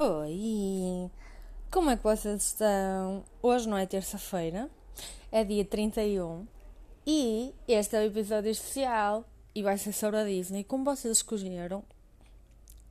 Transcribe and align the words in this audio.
Oi! 0.00 1.10
Como 1.72 1.90
é 1.90 1.96
que 1.96 2.04
vocês 2.04 2.40
estão? 2.40 3.24
Hoje 3.42 3.68
não 3.68 3.76
é 3.76 3.84
terça-feira, 3.84 4.70
é 5.32 5.42
dia 5.42 5.64
31 5.64 6.46
e 7.04 7.52
este 7.66 7.96
é 7.96 8.02
o 8.02 8.04
episódio 8.04 8.48
especial 8.48 9.24
e 9.52 9.60
vai 9.60 9.76
ser 9.76 9.92
sobre 9.92 10.20
a 10.20 10.24
Disney, 10.24 10.62
como 10.62 10.84
vocês 10.84 11.16
escolheram 11.16 11.82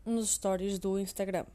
nos 0.05 0.31
stories 0.31 0.79
do 0.79 0.99
Instagram. 0.99 1.45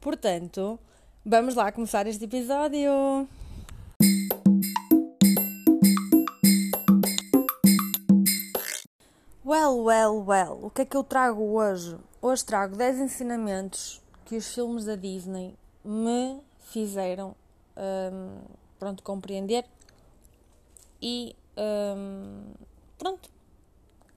Portanto, 0.00 0.80
vamos 1.22 1.54
lá 1.54 1.70
começar 1.70 2.06
este 2.06 2.24
episódio! 2.24 3.28
Well, 9.44 9.84
well, 9.84 10.24
well, 10.26 10.58
o 10.62 10.70
que 10.70 10.80
é 10.80 10.84
que 10.86 10.96
eu 10.96 11.04
trago 11.04 11.42
hoje? 11.42 11.98
Hoje 12.22 12.42
trago 12.46 12.76
10 12.76 13.00
ensinamentos 13.00 14.05
que 14.26 14.36
os 14.36 14.52
filmes 14.52 14.84
da 14.84 14.96
Disney 14.96 15.56
me 15.84 16.42
fizeram 16.58 17.34
um, 17.76 18.40
pronto, 18.78 19.02
compreender 19.02 19.64
e 21.00 21.34
um, 21.56 22.52
pronto, 22.98 23.30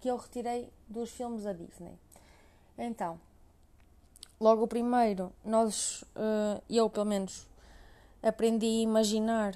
que 0.02 0.09
eu 0.09 0.17
retirei 0.17 0.67
dos 0.88 1.11
filmes 1.11 1.43
da 1.43 1.53
Disney. 1.53 1.93
Então, 2.77 3.19
logo 4.39 4.63
o 4.63 4.67
primeiro, 4.67 5.31
nós, 5.45 6.02
uh, 6.16 6.61
eu 6.67 6.89
pelo 6.89 7.05
menos, 7.05 7.47
aprendi 8.23 8.66
a 8.66 8.81
imaginar 8.81 9.55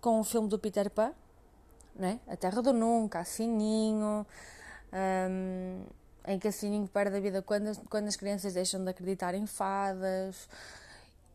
com 0.00 0.20
o 0.20 0.24
filme 0.24 0.48
do 0.48 0.58
Peter 0.58 0.88
Pan, 0.88 1.12
né? 1.96 2.20
A 2.28 2.36
Terra 2.36 2.62
do 2.62 2.72
Nunca, 2.72 3.18
a 3.18 3.24
Sininho, 3.24 4.24
um, 4.92 5.82
em 6.26 6.38
que 6.38 6.48
a 6.48 6.52
Sininho 6.52 6.88
perde 6.88 7.16
a 7.16 7.20
vida 7.20 7.42
quando 7.42 7.68
as, 7.68 7.78
quando 7.88 8.08
as 8.08 8.16
crianças 8.16 8.54
deixam 8.54 8.82
de 8.82 8.90
acreditar 8.90 9.34
em 9.34 9.46
fadas. 9.46 10.48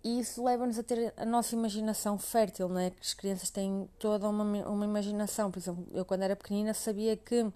E 0.04 0.20
isso 0.20 0.44
leva-nos 0.44 0.78
a 0.78 0.84
ter 0.84 1.14
a 1.18 1.26
nossa 1.26 1.56
imaginação 1.56 2.18
fértil, 2.20 2.70
não 2.70 2.80
é? 2.80 2.92
Que 2.92 3.02
as 3.02 3.14
crianças 3.14 3.50
têm 3.50 3.90
toda 3.98 4.30
uma, 4.30 4.44
uma 4.44 4.86
imaginação. 4.86 5.50
Por 5.50 5.60
exemplo, 5.60 5.88
eu 5.94 6.06
quando 6.06 6.22
era 6.22 6.36
pequenina 6.36 6.74
sabia 6.74 7.18
que 7.18 7.52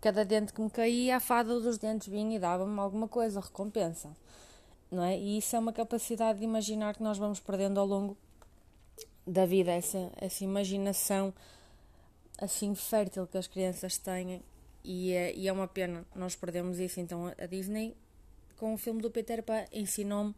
cada 0.00 0.24
dente 0.24 0.52
que 0.52 0.60
me 0.60 0.70
caía, 0.70 1.16
a 1.16 1.20
fada 1.20 1.60
dos 1.60 1.78
dentes 1.78 2.08
vinha 2.08 2.36
e 2.36 2.38
dava-me 2.38 2.78
alguma 2.80 3.06
coisa, 3.06 3.40
recompensa. 3.40 4.10
Não 4.90 5.02
é? 5.02 5.18
E 5.18 5.38
isso 5.38 5.54
é 5.54 5.58
uma 5.58 5.72
capacidade 5.72 6.38
de 6.38 6.44
imaginar 6.44 6.94
que 6.94 7.02
nós 7.02 7.18
vamos 7.18 7.40
perdendo 7.40 7.78
ao 7.78 7.86
longo 7.86 8.16
da 9.26 9.46
vida, 9.46 9.70
essa, 9.70 10.10
essa 10.16 10.42
imaginação 10.42 11.32
assim 12.38 12.74
fértil 12.74 13.26
que 13.26 13.38
as 13.38 13.46
crianças 13.46 13.98
têm 13.98 14.42
e 14.84 15.12
é, 15.12 15.34
e 15.34 15.48
é 15.48 15.52
uma 15.52 15.68
pena 15.68 16.04
nós 16.14 16.34
perdemos 16.36 16.78
isso. 16.78 17.00
Então 17.00 17.32
a 17.38 17.46
Disney, 17.46 17.96
com 18.56 18.74
o 18.74 18.78
filme 18.78 19.00
do 19.00 19.10
Peter 19.10 19.42
Pan, 19.42 19.64
ensinou-me 19.72 20.34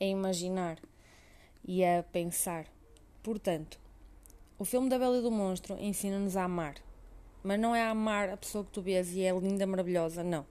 a 0.00 0.04
imaginar 0.04 0.78
e 1.64 1.84
a 1.84 2.02
pensar. 2.02 2.66
Portanto, 3.22 3.78
o 4.58 4.64
filme 4.64 4.88
da 4.88 4.98
Bela 4.98 5.18
e 5.18 5.22
do 5.22 5.30
Monstro 5.30 5.76
ensina-nos 5.78 6.36
a 6.36 6.44
amar. 6.44 6.76
Mas 7.42 7.58
não 7.60 7.74
é 7.74 7.82
a 7.82 7.90
amar 7.90 8.30
a 8.30 8.36
pessoa 8.36 8.64
que 8.64 8.70
tu 8.70 8.80
vês 8.80 9.12
e 9.14 9.22
é 9.22 9.32
linda, 9.32 9.66
maravilhosa, 9.66 10.22
não. 10.22 10.46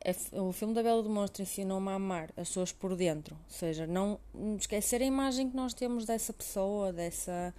É 0.00 0.12
o 0.40 0.52
filme 0.52 0.74
da 0.74 0.82
Bela 0.82 1.00
e 1.00 1.02
do 1.02 1.10
Monstro 1.10 1.42
ensinou-me 1.42 1.88
a 1.88 1.94
amar 1.94 2.30
as 2.36 2.48
pessoas 2.48 2.72
por 2.72 2.94
dentro. 2.94 3.34
Ou 3.34 3.50
seja, 3.50 3.86
não 3.86 4.20
esquecer 4.58 5.02
a 5.02 5.04
imagem 5.04 5.50
que 5.50 5.56
nós 5.56 5.74
temos 5.74 6.04
dessa 6.04 6.32
pessoa, 6.32 6.92
dessa, 6.92 7.54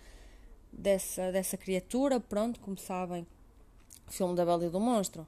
dessa, 0.72 1.32
dessa 1.32 1.58
criatura. 1.58 2.20
Pronto, 2.20 2.60
como 2.62 2.78
sabem, 2.78 3.28
filme 4.14 4.36
da 4.36 4.46
Bela 4.46 4.66
e 4.66 4.70
do 4.70 4.80
Monstro. 4.80 5.26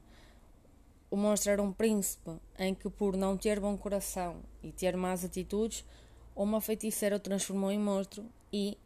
O 1.10 1.16
monstro 1.16 1.52
era 1.52 1.62
um 1.62 1.72
príncipe 1.72 2.30
em 2.58 2.74
que, 2.74 2.88
por 2.88 3.16
não 3.16 3.36
ter 3.36 3.60
bom 3.60 3.76
coração 3.76 4.36
e 4.62 4.72
ter 4.72 4.96
más 4.96 5.24
atitudes, 5.24 5.84
uma 6.34 6.58
feiticeira 6.58 7.16
o 7.16 7.20
transformou 7.20 7.70
em 7.70 7.78
monstro 7.78 8.24
e 8.50 8.78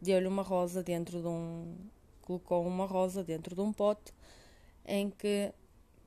deu-lhe 0.00 0.26
uma 0.26 0.42
rosa 0.42 0.82
dentro 0.82 1.22
de 1.22 1.26
um. 1.26 1.74
colocou 2.20 2.66
uma 2.66 2.84
rosa 2.84 3.24
dentro 3.24 3.54
de 3.54 3.60
um 3.62 3.72
pote 3.72 4.12
em 4.84 5.08
que 5.08 5.50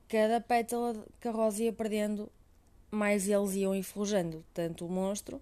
cada 0.07 0.40
pétala 0.40 0.96
que 1.19 1.28
a 1.28 1.31
rosa 1.31 1.63
ia 1.63 1.73
perdendo, 1.73 2.31
mais 2.91 3.28
eles 3.28 3.56
iam 3.56 3.73
enferrujando. 3.73 4.46
Tanto 4.53 4.85
o 4.85 4.90
monstro, 4.90 5.41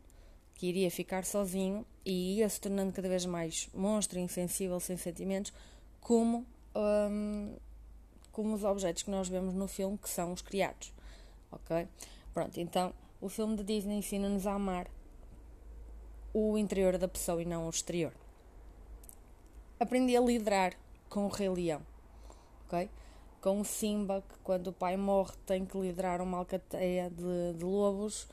que 0.55 0.67
iria 0.67 0.89
ficar 0.89 1.25
sozinho 1.25 1.85
e 2.05 2.37
ia 2.37 2.47
se 2.47 2.61
tornando 2.61 2.93
cada 2.93 3.09
vez 3.09 3.25
mais 3.25 3.69
monstro, 3.73 4.19
insensível, 4.19 4.79
sem 4.79 4.95
sentimentos, 4.95 5.51
como. 5.99 6.45
Hum, 6.75 7.55
como 8.33 8.55
os 8.55 8.63
objetos 8.63 9.03
que 9.03 9.11
nós 9.11 9.29
vemos 9.29 9.53
no 9.53 9.67
filme, 9.67 9.97
que 9.97 10.09
são 10.09 10.33
os 10.33 10.41
criados. 10.41 10.91
Ok? 11.51 11.87
Pronto, 12.33 12.59
então 12.59 12.93
o 13.21 13.29
filme 13.29 13.55
da 13.55 13.63
Disney 13.63 13.99
ensina-nos 13.99 14.45
a 14.45 14.53
amar 14.53 14.89
o 16.33 16.57
interior 16.57 16.97
da 16.97 17.07
pessoa 17.07 17.41
e 17.41 17.45
não 17.45 17.67
o 17.67 17.69
exterior. 17.69 18.11
Aprendi 19.79 20.17
a 20.17 20.21
liderar 20.21 20.73
com 21.09 21.25
o 21.25 21.29
Rei 21.29 21.47
Leão. 21.47 21.81
Ok? 22.65 22.89
Com 23.39 23.61
o 23.61 23.65
Simba, 23.65 24.23
que 24.27 24.39
quando 24.39 24.67
o 24.67 24.73
pai 24.73 24.97
morre 24.97 25.33
tem 25.45 25.63
que 25.63 25.77
liderar 25.77 26.19
uma 26.19 26.39
alcateia 26.39 27.11
de, 27.11 27.57
de 27.57 27.63
lobos. 27.63 28.27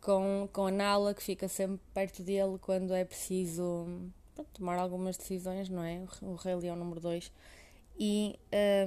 Com, 0.00 0.48
com 0.52 0.66
a 0.66 0.70
Nala, 0.70 1.14
que 1.14 1.22
fica 1.22 1.48
sempre 1.48 1.80
perto 1.92 2.22
dele 2.22 2.58
quando 2.60 2.94
é 2.94 3.04
preciso 3.04 3.86
pronto, 4.34 4.50
tomar 4.52 4.78
algumas 4.78 5.16
decisões, 5.16 5.68
não 5.68 5.82
é? 5.82 6.02
O 6.20 6.34
Rei 6.34 6.54
Leão 6.54 6.76
número 6.76 7.00
2 7.00 7.32
e 7.98 8.38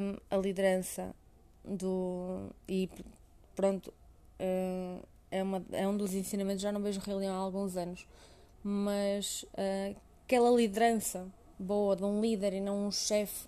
um, 0.02 0.18
a 0.30 0.38
liderança 0.38 1.14
do. 1.64 2.50
E 2.68 2.90
pronto, 3.56 3.94
uh, 4.40 5.04
é, 5.32 5.44
uma, 5.44 5.64
é 5.72 5.88
um 5.88 5.96
dos 5.96 6.14
ensinamentos, 6.14 6.62
já 6.62 6.72
não 6.72 6.82
vejo 6.82 7.00
Rei 7.00 7.16
Leão 7.16 7.36
há 7.36 7.40
alguns 7.40 7.78
anos, 7.78 8.08
mas 8.64 9.44
uh, 9.44 9.96
aquela 10.26 10.50
liderança 10.52 11.28
boa 11.60 11.96
de 11.96 12.04
um 12.04 12.22
líder 12.22 12.54
e 12.54 12.62
não 12.62 12.88
um 12.88 12.92
chefe. 12.92 13.48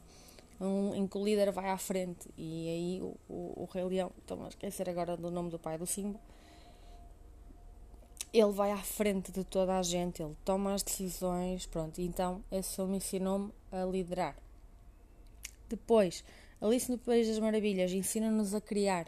Um, 0.62 0.94
em 0.94 1.08
que 1.08 1.18
o 1.18 1.24
líder 1.24 1.54
vai 1.54 1.70
à 1.70 1.78
frente 1.78 2.30
e 2.38 2.68
aí 2.68 3.02
o, 3.02 3.16
o, 3.34 3.64
o 3.64 3.70
Rei 3.72 3.86
Leão, 3.86 4.12
estou 4.18 4.44
a 4.44 4.50
esquecer 4.50 4.90
agora 4.90 5.16
do 5.16 5.32
nome 5.32 5.50
do 5.50 5.58
pai 5.58 5.78
do 5.78 5.86
Simba, 5.86 6.20
ele 8.34 8.52
vai 8.52 8.72
à 8.72 8.78
frente 8.78 9.32
de 9.32 9.46
toda 9.46 9.78
a 9.78 9.82
gente, 9.82 10.22
ele 10.22 10.36
toma 10.46 10.74
as 10.74 10.84
decisões, 10.84 11.66
pronto. 11.66 12.00
Então, 12.02 12.44
esse 12.52 12.76
filme 12.76 12.98
ensinou-me 12.98 13.52
a 13.72 13.86
liderar. 13.86 14.36
Depois, 15.70 16.24
Alice 16.60 16.92
no 16.92 16.98
País 16.98 17.28
das 17.28 17.38
Maravilhas 17.38 17.92
ensina-nos 17.92 18.56
a 18.56 18.60
criar. 18.60 19.08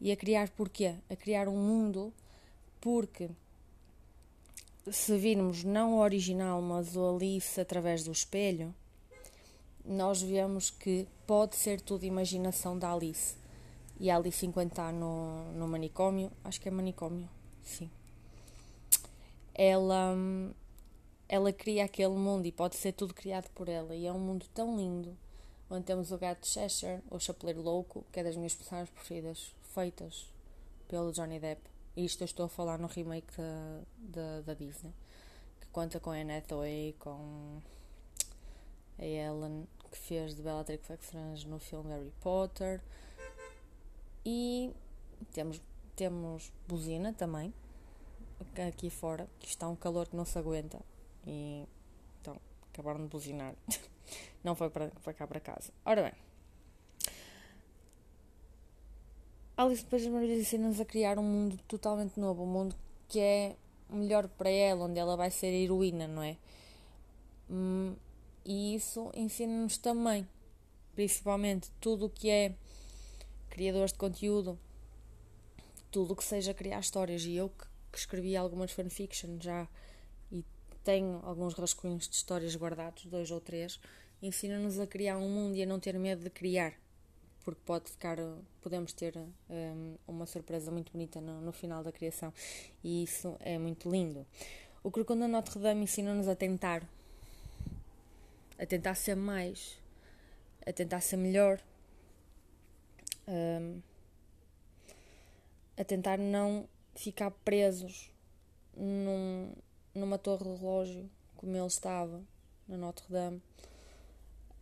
E 0.00 0.10
a 0.10 0.16
criar 0.16 0.50
porquê? 0.50 0.96
A 1.08 1.14
criar 1.14 1.48
um 1.48 1.56
mundo 1.56 2.12
porque 2.80 3.30
se 4.90 5.16
virmos 5.16 5.64
não 5.64 5.94
o 5.94 6.00
original, 6.00 6.60
mas 6.60 6.96
o 6.96 7.08
Alice 7.08 7.60
através 7.60 8.04
do 8.04 8.10
espelho, 8.10 8.74
nós 9.84 10.20
vemos 10.20 10.70
que 10.70 11.06
pode 11.24 11.54
ser 11.56 11.80
tudo 11.80 12.04
imaginação 12.04 12.76
da 12.76 12.92
Alice. 12.92 13.36
E 13.98 14.10
a 14.10 14.16
Alice, 14.16 14.44
enquanto 14.44 14.72
está 14.72 14.92
no, 14.92 15.52
no 15.52 15.68
manicômio, 15.68 16.30
acho 16.44 16.60
que 16.60 16.68
é 16.68 16.70
manicômio, 16.70 17.28
sim. 17.62 17.88
Ela, 19.54 20.14
ela 21.28 21.52
cria 21.52 21.84
aquele 21.84 22.14
mundo 22.14 22.44
e 22.46 22.52
pode 22.52 22.76
ser 22.76 22.92
tudo 22.92 23.14
criado 23.14 23.48
por 23.54 23.68
ela. 23.68 23.94
E 23.94 24.04
é 24.04 24.12
um 24.12 24.18
mundo 24.18 24.46
tão 24.52 24.76
lindo 24.76 25.16
onde 25.68 25.84
temos 25.84 26.12
o 26.12 26.18
gato 26.18 26.46
Cheshire, 26.46 27.02
o 27.10 27.18
Chapeleiro 27.18 27.62
Louco, 27.62 28.04
que 28.12 28.20
é 28.20 28.24
das 28.24 28.36
minhas 28.36 28.54
personagens 28.54 28.90
preferidas, 28.90 29.54
feitas 29.74 30.32
pelo 30.88 31.12
Johnny 31.12 31.40
Depp. 31.40 31.62
E 31.96 32.04
isto 32.04 32.22
eu 32.22 32.26
estou 32.26 32.46
a 32.46 32.48
falar 32.48 32.78
no 32.78 32.86
remake 32.86 33.32
da, 33.98 34.40
da, 34.42 34.54
Disney, 34.54 34.92
que 35.60 35.66
conta 35.68 35.98
com 35.98 36.10
a 36.10 36.14
Anne 36.14 36.36
Hathaway, 36.36 36.94
com 36.98 37.60
a 38.98 39.04
Ellen, 39.04 39.66
que 39.90 39.98
fez 39.98 40.34
de 40.34 40.42
Bellatrix 40.42 40.88
Lestrange 40.88 41.48
no 41.48 41.58
filme 41.58 41.90
Harry 41.90 42.12
Potter. 42.20 42.82
E 44.24 44.72
temos, 45.32 45.60
temos 45.94 46.52
buzina 46.68 47.12
também, 47.12 47.52
aqui 48.68 48.90
fora, 48.90 49.28
que 49.40 49.48
está 49.48 49.68
um 49.68 49.76
calor 49.76 50.06
que 50.06 50.16
não 50.16 50.24
se 50.24 50.38
aguenta. 50.38 50.78
E 51.26 51.66
então, 52.20 52.36
acabaram 52.72 53.00
de 53.00 53.08
buzinar. 53.08 53.54
Não 54.42 54.54
foi 54.54 54.70
para, 54.70 54.88
para 55.02 55.12
cá 55.12 55.26
para 55.26 55.40
casa. 55.40 55.72
Ora 55.84 56.02
bem. 56.02 56.12
Alice 59.56 59.82
depois 59.82 60.04
ensina-nos 60.04 60.80
a 60.80 60.84
criar 60.84 61.18
um 61.18 61.22
mundo 61.22 61.58
totalmente 61.66 62.20
novo, 62.20 62.42
um 62.42 62.46
mundo 62.46 62.76
que 63.08 63.18
é 63.18 63.56
melhor 63.88 64.28
para 64.28 64.50
ela, 64.50 64.84
onde 64.84 64.98
ela 64.98 65.16
vai 65.16 65.30
ser 65.30 65.46
heroína, 65.46 66.06
não 66.06 66.22
é? 66.22 66.36
Hum, 67.48 67.94
e 68.44 68.74
isso 68.74 69.10
ensina-nos 69.14 69.78
também, 69.78 70.28
principalmente 70.94 71.70
tudo 71.80 72.06
o 72.06 72.10
que 72.10 72.28
é 72.28 72.54
criadores 73.48 73.92
de 73.92 73.98
conteúdo, 73.98 74.58
tudo 75.90 76.12
o 76.12 76.16
que 76.16 76.24
seja 76.24 76.52
criar 76.52 76.80
histórias. 76.80 77.24
E 77.24 77.34
eu 77.34 77.48
que, 77.48 77.64
que 77.92 77.98
escrevi 77.98 78.36
algumas 78.36 78.72
fanfictions 78.72 79.42
já 79.42 79.66
tenho 80.86 81.20
alguns 81.24 81.52
rascunhos 81.54 82.08
de 82.08 82.14
histórias 82.14 82.54
guardados, 82.54 83.06
dois 83.06 83.32
ou 83.32 83.40
três, 83.40 83.80
ensina-nos 84.22 84.78
a 84.78 84.86
criar 84.86 85.18
um 85.18 85.28
mundo 85.28 85.56
e 85.56 85.62
a 85.64 85.66
não 85.66 85.80
ter 85.80 85.98
medo 85.98 86.22
de 86.22 86.30
criar. 86.30 86.74
porque 87.44 87.60
pode 87.64 87.90
ficar, 87.90 88.18
podemos 88.62 88.92
ter 88.92 89.16
um, 89.50 89.96
uma 90.06 90.26
surpresa 90.26 90.70
muito 90.70 90.92
bonita 90.92 91.20
no, 91.20 91.40
no, 91.40 91.52
final 91.52 91.82
da 91.82 91.90
criação 91.90 92.32
e 92.84 93.02
isso 93.02 93.36
é 93.40 93.58
muito 93.58 93.90
lindo. 93.90 94.24
O 94.84 94.90
Corcunda 94.92 95.26
Notre 95.26 95.58
Dame 95.58 95.82
ensina-nos 95.82 96.28
a 96.28 96.36
tentar, 96.36 96.84
a 98.56 98.64
tentar 98.64 98.94
ser 98.94 99.16
mais, 99.16 99.76
a 100.64 100.72
tentar 100.72 101.00
ser 101.00 101.16
melhor, 101.16 101.60
um, 103.26 103.80
a 105.76 105.82
tentar 105.82 106.16
não 106.16 106.68
ficar 106.94 107.32
presos 107.32 108.08
num, 108.76 109.52
numa 109.96 110.18
torre 110.18 110.44
de 110.44 110.56
relógio 110.56 111.10
como 111.36 111.56
ele 111.56 111.66
estava 111.66 112.22
na 112.68 112.76
Notre 112.76 113.06
Dame, 113.08 113.42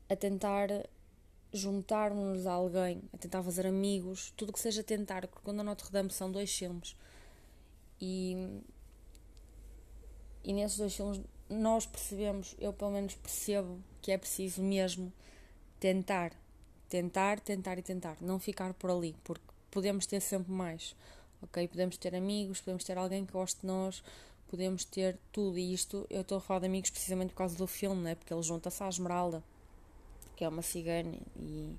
a 0.09 0.17
tentar 0.17 0.69
juntar-nos 1.53 2.47
a 2.47 2.53
alguém, 2.53 3.03
a 3.13 3.17
tentar 3.17 3.43
fazer 3.43 3.67
amigos, 3.67 4.33
tudo 4.37 4.53
que 4.53 4.59
seja 4.59 4.83
tentar, 4.83 5.27
porque 5.27 5.45
quando 5.45 5.61
a 5.61 5.65
Notre 5.65 5.91
Dame 5.91 6.11
são 6.11 6.31
dois 6.31 6.53
filmes 6.53 6.97
e, 8.01 8.61
e 10.43 10.53
nesses 10.53 10.79
dois 10.79 10.95
filmes 10.95 11.21
nós 11.49 11.87
percebemos, 11.87 12.57
eu 12.59 12.73
pelo 12.73 12.91
menos 12.91 13.15
percebo 13.15 13.79
que 14.03 14.11
é 14.11 14.19
preciso 14.19 14.63
mesmo 14.63 15.13
tentar, 15.79 16.33
tentar, 16.89 17.39
tentar 17.41 17.79
e 17.79 17.83
tentar, 17.83 18.17
não 18.21 18.39
ficar 18.39 18.75
por 18.75 18.91
ali, 18.91 19.15
porque 19.23 19.45
podemos 19.71 20.07
ter 20.07 20.21
sempre 20.21 20.53
mais, 20.53 20.97
ok? 21.41 21.69
Podemos 21.69 21.97
ter 21.97 22.15
amigos, 22.15 22.61
podemos 22.61 22.85
ter 22.85 22.99
alguém 22.99 23.25
que 23.25 23.33
goste 23.33 23.61
de 23.61 23.67
nós, 23.67 24.03
podemos 24.55 24.85
ter 24.85 25.19
tudo, 25.33 25.59
e 25.59 25.75
isto 25.75 26.07
eu 26.09 26.21
estou 26.21 26.39
a 26.39 26.41
falar 26.41 26.61
de 26.61 26.67
amigos 26.67 26.89
precisamente 26.89 27.31
por 27.31 27.39
causa 27.39 27.57
do 27.57 27.67
filme, 27.67 28.03
né? 28.03 28.15
porque 28.15 28.33
ele 28.33 28.43
junta-se 28.43 28.81
à 28.85 28.89
Esmeralda 28.89 29.43
que 30.37 30.45
é 30.45 30.49
uma 30.49 30.63
cigana, 30.63 31.17
e, 31.37 31.77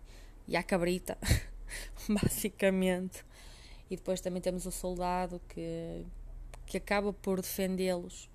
e 0.47 0.55
à 0.55 0.63
cabrita, 0.63 1.17
basicamente. 2.07 3.25
E 3.89 3.95
depois 3.95 4.21
também 4.21 4.41
temos 4.41 4.65
o 4.65 4.71
soldado 4.71 5.41
que, 5.49 6.05
que 6.65 6.77
acaba 6.77 7.11
por 7.11 7.41
defendê-los. 7.41 8.29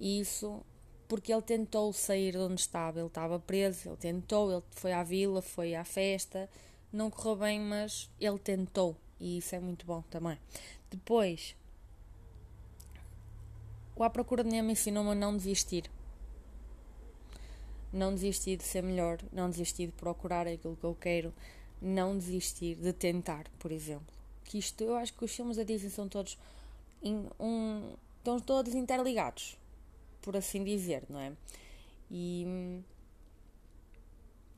Isso 0.00 0.62
porque 1.08 1.32
ele 1.32 1.42
tentou 1.42 1.92
sair 1.92 2.32
de 2.32 2.38
onde 2.38 2.60
estava, 2.60 2.98
ele 2.98 3.08
estava 3.08 3.38
preso, 3.38 3.88
ele 3.88 3.96
tentou, 3.96 4.52
ele 4.52 4.62
foi 4.70 4.92
à 4.92 5.02
vila, 5.02 5.42
foi 5.42 5.74
à 5.74 5.84
festa, 5.84 6.48
não 6.92 7.10
correu 7.10 7.36
bem, 7.36 7.60
mas 7.60 8.10
ele 8.20 8.38
tentou 8.38 8.96
e 9.20 9.38
isso 9.38 9.54
é 9.54 9.60
muito 9.60 9.86
bom 9.86 10.02
também. 10.02 10.38
Depois, 10.90 11.56
o 13.96 14.04
À 14.04 14.10
Procura 14.10 14.44
de 14.44 14.50
Nemo 14.50 14.70
ensinou-me 14.70 15.10
a 15.10 15.14
não 15.14 15.36
desistir 15.36 15.90
não 17.96 18.14
desistir 18.14 18.56
de 18.56 18.64
ser 18.64 18.82
melhor, 18.82 19.18
não 19.32 19.48
desistir 19.48 19.86
de 19.86 19.92
procurar 19.92 20.46
aquilo 20.46 20.76
que 20.76 20.84
eu 20.84 20.94
quero, 20.94 21.32
não 21.80 22.16
desistir 22.16 22.76
de 22.76 22.92
tentar, 22.92 23.46
por 23.58 23.72
exemplo. 23.72 24.14
Que 24.44 24.58
isto, 24.58 24.84
eu 24.84 24.94
acho 24.96 25.14
que 25.14 25.24
os 25.24 25.34
filmes 25.34 25.56
da 25.56 25.62
Disney 25.62 25.90
são 25.90 26.08
todos 26.08 26.38
um, 27.02 27.94
estão 28.18 28.38
todos 28.38 28.74
interligados, 28.74 29.56
por 30.20 30.36
assim 30.36 30.62
dizer, 30.62 31.04
não 31.08 31.18
é? 31.18 31.32
E 32.10 32.82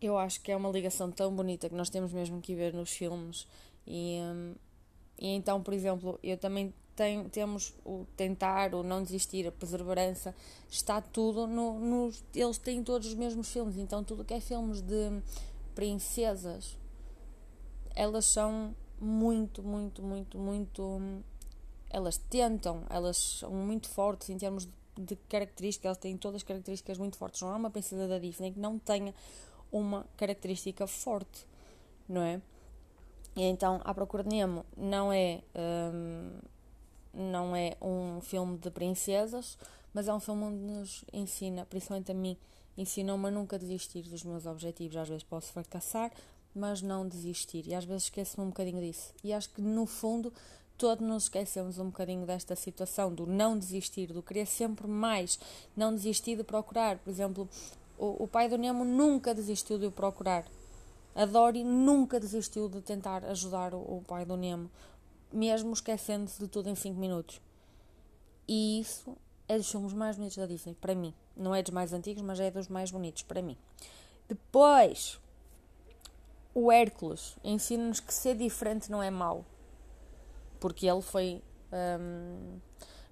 eu 0.01 0.19
acho 0.19 0.41
que 0.41 0.53
é 0.53 0.57
uma 0.57 0.71
ligação 0.71 1.11
tão 1.11 1.35
bonita 1.35 1.69
que 1.69 1.75
nós 1.75 1.91
temos 1.91 2.13
mesmo 2.13 2.41
que 2.41 2.55
ver 2.55 2.75
nos 2.75 2.91
filmes. 2.91 3.47
E, 3.87 4.19
e 5.19 5.29
então, 5.29 5.63
por 5.63 5.73
exemplo, 5.73 6.19
eu 6.23 6.37
também 6.37 6.73
tem, 6.99 7.29
temos 7.29 7.73
o 7.85 8.05
tentar, 8.17 8.75
o 8.75 8.83
não 8.83 9.05
desistir, 9.05 9.47
a 9.47 9.53
perseverança, 9.53 10.35
está 10.69 11.01
tudo 11.01 11.47
no, 11.47 12.11
Eles 12.35 12.59
têm 12.59 12.83
todos 12.83 13.07
os 13.07 13.15
mesmos 13.15 13.49
filmes, 13.53 13.77
então 13.77 14.03
tudo 14.03 14.25
que 14.25 14.35
é 14.35 14.41
filmes 14.41 14.81
de 14.83 15.23
princesas, 15.77 16.77
elas 17.95 18.25
são 18.25 18.75
muito, 19.01 19.63
muito, 19.63 20.03
muito, 20.03 20.37
muito. 20.37 21.01
Elas 21.89 22.19
tentam, 22.19 22.83
elas 22.91 23.17
são 23.17 23.53
muito 23.53 23.89
fortes 23.89 24.29
em 24.29 24.37
termos 24.37 24.69
de, 24.97 25.15
características, 25.29 25.87
elas 25.87 25.99
têm 25.99 26.17
todas 26.17 26.39
as 26.39 26.43
características 26.43 26.99
muito 26.99 27.17
fortes. 27.17 27.41
Não 27.43 27.51
há 27.51 27.57
uma 27.57 27.71
princesa 27.71 28.09
da 28.09 28.19
Disney 28.19 28.51
que 28.51 28.59
não 28.59 28.77
tenha 28.77 29.15
uma 29.71 30.05
característica 30.17 30.85
forte, 30.89 31.47
não 32.09 32.23
é? 32.23 32.43
E 33.37 33.45
então, 33.45 33.81
A 33.85 33.95
Procura 33.95 34.25
de 34.25 34.31
Nemo 34.31 34.67
não 34.77 35.13
é. 35.13 35.43
Hum, 35.55 36.41
não 37.19 37.55
é 37.55 37.77
um 37.83 38.21
filme 38.21 38.57
de 38.57 38.71
princesas, 38.71 39.59
mas 39.93 40.09
é 40.09 40.15
um 40.15 40.21
filme 40.21 40.45
onde 40.45 40.59
nos 40.59 41.05
ensina, 41.13 41.67
principalmente 41.67 42.13
a 42.13 42.15
mim, 42.15 42.37
ensinou-me 42.77 43.29
a 43.29 43.31
nunca 43.31 43.59
desistir 43.59 44.03
dos 44.03 44.23
meus 44.23 44.47
objetivos. 44.47 44.97
Às 44.97 45.09
vezes 45.09 45.25
posso 45.25 45.53
fracassar, 45.53 46.13
mas 46.55 46.81
não 46.81 47.07
desistir. 47.07 47.67
E 47.67 47.75
às 47.75 47.85
vezes 47.85 48.05
esqueço-me 48.05 48.47
um 48.47 48.51
bocadinho 48.51 48.81
disso. 48.81 49.13
E 49.25 49.33
acho 49.33 49.51
que 49.51 49.61
no 49.61 49.87
fundo 49.87 50.33
todos 50.77 51.05
nos 51.05 51.25
esquecemos 51.25 51.79
um 51.79 51.87
bocadinho 51.87 52.25
desta 52.25 52.55
situação 52.55 53.13
do 53.13 53.27
não 53.27 53.59
desistir, 53.59 54.13
do 54.13 54.23
querer 54.23 54.47
sempre 54.47 54.87
mais, 54.87 55.39
não 55.77 55.93
desistir 55.93 56.37
de 56.37 56.45
procurar. 56.45 56.99
Por 56.99 57.11
exemplo, 57.11 57.49
o, 57.99 58.23
o 58.23 58.29
pai 58.29 58.49
do 58.49 58.57
Nemo 58.57 58.85
nunca 58.85 59.35
desistiu 59.35 59.77
de 59.77 59.87
o 59.87 59.91
procurar. 59.91 60.45
A 61.17 61.27
Dory 61.27 61.65
nunca 61.65 62.21
desistiu 62.21 62.69
de 62.69 62.81
tentar 62.81 63.25
ajudar 63.25 63.75
o, 63.75 63.79
o 63.79 64.05
pai 64.07 64.25
do 64.25 64.37
Nemo 64.37 64.71
mesmo 65.33 65.73
esquecendo-se 65.73 66.39
de 66.39 66.49
tudo 66.49 66.69
em 66.69 66.75
5 66.75 66.99
minutos. 66.99 67.41
E 68.47 68.81
isso 68.81 69.17
é 69.47 69.57
dos 69.57 69.71
filmes 69.71 69.93
mais 69.93 70.17
bonitos 70.17 70.37
da 70.37 70.47
Disney, 70.47 70.75
para 70.75 70.95
mim. 70.95 71.15
Não 71.37 71.55
é 71.55 71.63
dos 71.63 71.73
mais 71.73 71.93
antigos, 71.93 72.23
mas 72.23 72.41
é 72.41 72.51
dos 72.51 72.69
mais 72.69 72.91
bonitos, 72.91 73.23
para 73.23 73.43
mim. 73.43 73.57
Depois, 74.29 75.19
o 76.55 76.73
Hércules 76.73 77.37
ensina-nos 77.45 78.01
que 78.01 78.13
ser 78.13 78.37
diferente 78.37 78.91
não 78.91 79.03
é 79.03 79.11
mau. 79.11 79.45
Porque 80.61 80.87
ele 80.87 81.03
foi, 81.03 81.43
hum, 82.01 82.59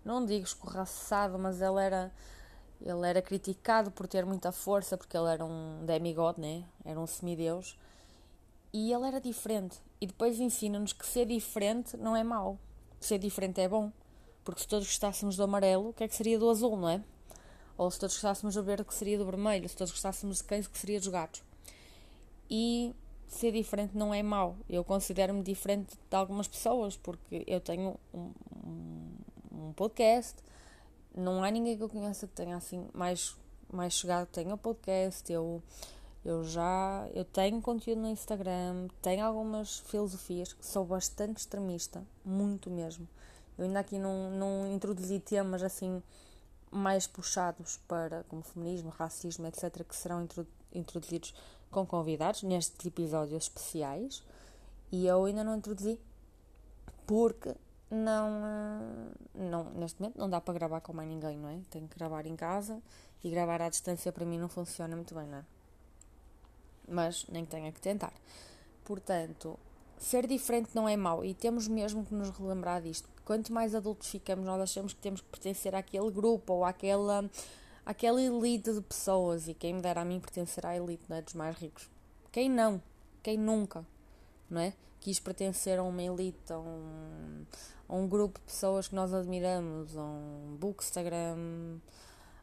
não 0.04 0.26
digo 0.26 0.44
escorraçado, 0.44 1.38
mas 1.38 1.60
ele 1.60 1.80
era, 1.80 2.12
ele 2.80 3.06
era 3.06 3.22
criticado 3.22 3.90
por 3.90 4.08
ter 4.08 4.26
muita 4.26 4.50
força, 4.50 4.96
porque 4.96 5.16
ele 5.16 5.28
era 5.28 5.44
um 5.44 5.84
demigod, 5.84 6.40
né? 6.40 6.64
era 6.84 6.98
um 6.98 7.06
semideus. 7.06 7.78
E 8.72 8.92
ele 8.92 9.06
era 9.06 9.20
diferente. 9.20 9.80
E 10.00 10.06
depois 10.06 10.38
ensina-nos 10.38 10.92
que 10.92 11.06
ser 11.06 11.26
diferente 11.26 11.96
não 11.96 12.16
é 12.16 12.22
mau. 12.22 12.58
Ser 13.00 13.18
diferente 13.18 13.60
é 13.60 13.68
bom. 13.68 13.90
Porque 14.44 14.60
se 14.60 14.68
todos 14.68 14.86
gostássemos 14.86 15.36
do 15.36 15.42
amarelo, 15.42 15.88
o 15.88 15.92
que 15.92 16.04
é 16.04 16.08
que 16.08 16.14
seria 16.14 16.38
do 16.38 16.48
azul, 16.48 16.76
não 16.76 16.88
é? 16.88 17.02
Ou 17.76 17.90
se 17.90 17.98
todos 17.98 18.14
gostássemos 18.14 18.54
do 18.54 18.62
verde, 18.62 18.82
o 18.82 18.84
que 18.84 18.94
seria 18.94 19.18
do 19.18 19.24
vermelho? 19.24 19.68
Se 19.68 19.76
todos 19.76 19.92
gostássemos 19.92 20.38
de 20.38 20.44
cães, 20.44 20.66
o 20.66 20.70
que 20.70 20.78
seria 20.78 20.98
dos 20.98 21.08
gatos? 21.08 21.42
E 22.48 22.94
ser 23.26 23.52
diferente 23.52 23.96
não 23.96 24.14
é 24.14 24.22
mau. 24.22 24.56
Eu 24.68 24.84
considero-me 24.84 25.42
diferente 25.42 25.96
de 26.08 26.16
algumas 26.16 26.48
pessoas, 26.48 26.96
porque 26.96 27.44
eu 27.46 27.60
tenho 27.60 27.98
um, 28.14 28.30
um, 28.64 29.12
um, 29.52 29.72
podcast, 29.72 30.36
não 31.14 31.42
há 31.42 31.50
ninguém 31.50 31.76
que 31.76 31.82
eu 31.82 31.88
conheça 31.88 32.26
que 32.26 32.34
tenha 32.34 32.56
assim 32.56 32.86
mais, 32.94 33.36
mais 33.72 33.94
chegado, 33.94 34.28
tenha 34.28 34.54
um 34.54 34.58
podcast, 34.58 35.30
eu 35.30 35.62
eu 36.26 36.42
já 36.42 37.08
eu 37.14 37.24
tenho 37.24 37.62
conteúdo 37.62 38.00
no 38.00 38.08
Instagram, 38.08 38.88
tenho 39.00 39.24
algumas 39.24 39.78
filosofias, 39.78 40.56
sou 40.60 40.84
bastante 40.84 41.38
extremista, 41.38 42.02
muito 42.24 42.68
mesmo. 42.68 43.06
Eu 43.56 43.64
ainda 43.64 43.78
aqui 43.78 43.96
não, 43.96 44.30
não 44.32 44.66
introduzi 44.72 45.20
temas 45.20 45.62
assim 45.62 46.02
mais 46.68 47.06
puxados 47.06 47.76
para 47.86 48.24
como 48.24 48.42
feminismo, 48.42 48.90
racismo, 48.90 49.46
etc., 49.46 49.84
que 49.84 49.94
serão 49.94 50.26
introduzidos 50.72 51.32
com 51.70 51.86
convidados 51.86 52.42
nestes 52.42 52.84
episódios 52.84 53.44
especiais. 53.44 54.20
E 54.90 55.06
eu 55.06 55.26
ainda 55.26 55.44
não 55.44 55.56
introduzi 55.56 55.96
porque 57.06 57.54
não, 57.88 59.12
não 59.32 59.70
neste 59.70 60.00
momento 60.00 60.18
não 60.18 60.28
dá 60.28 60.40
para 60.40 60.54
gravar 60.54 60.80
com 60.80 60.92
mais 60.92 61.08
ninguém, 61.08 61.38
não 61.38 61.48
é? 61.48 61.60
Tenho 61.70 61.86
que 61.86 61.96
gravar 61.96 62.26
em 62.26 62.34
casa 62.34 62.82
e 63.22 63.30
gravar 63.30 63.62
à 63.62 63.68
distância 63.68 64.12
para 64.12 64.26
mim 64.26 64.38
não 64.38 64.48
funciona 64.48 64.96
muito 64.96 65.14
bem, 65.14 65.28
não 65.28 65.38
é? 65.38 65.55
Mas 66.88 67.26
nem 67.28 67.44
que 67.44 67.50
tenha 67.50 67.72
que 67.72 67.80
tentar. 67.80 68.12
Portanto, 68.84 69.58
ser 69.98 70.26
diferente 70.26 70.70
não 70.74 70.88
é 70.88 70.96
mau 70.96 71.24
e 71.24 71.34
temos 71.34 71.68
mesmo 71.68 72.04
que 72.04 72.14
nos 72.14 72.30
relembrar 72.30 72.82
disto. 72.82 73.08
Quanto 73.24 73.52
mais 73.52 73.74
adultos 73.74 74.08
ficamos, 74.08 74.44
nós 74.44 74.60
achamos 74.60 74.92
que 74.92 75.00
temos 75.00 75.20
que 75.20 75.28
pertencer 75.28 75.74
àquele 75.74 76.10
grupo 76.10 76.52
ou 76.52 76.64
àquela, 76.64 77.28
àquela 77.84 78.20
elite 78.20 78.72
de 78.72 78.80
pessoas. 78.80 79.48
E 79.48 79.54
quem 79.54 79.74
me 79.74 79.82
dera 79.82 80.02
a 80.02 80.04
mim 80.04 80.20
pertencer 80.20 80.64
à 80.64 80.76
elite 80.76 81.04
não 81.08 81.16
é, 81.16 81.22
dos 81.22 81.34
mais 81.34 81.56
ricos. 81.56 81.90
Quem 82.30 82.48
não? 82.48 82.80
Quem 83.22 83.36
nunca? 83.36 83.84
Não 84.48 84.60
é? 84.60 84.72
Quis 85.00 85.18
pertencer 85.18 85.78
a 85.78 85.82
uma 85.82 86.02
elite, 86.02 86.52
a 86.52 86.58
um, 86.58 87.44
a 87.88 87.96
um 87.96 88.06
grupo 88.06 88.38
de 88.38 88.46
pessoas 88.46 88.86
que 88.88 88.94
nós 88.94 89.12
admiramos, 89.12 89.96
a 89.96 90.02
um 90.02 90.56
bookstagram, 90.60 91.80